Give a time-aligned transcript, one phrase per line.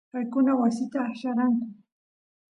[0.13, 1.65] paykuna wasita aqllaranku